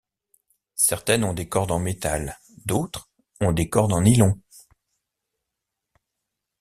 [0.77, 4.35] Certaines ont des cordes en métal, d'autre ont des cordes en nylon.